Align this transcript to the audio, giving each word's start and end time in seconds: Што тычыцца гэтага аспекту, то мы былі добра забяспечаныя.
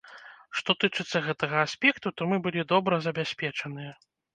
Што 0.61 0.75
тычыцца 0.83 1.21
гэтага 1.27 1.57
аспекту, 1.67 2.15
то 2.17 2.21
мы 2.35 2.43
былі 2.49 2.61
добра 2.77 3.05
забяспечаныя. 3.09 3.99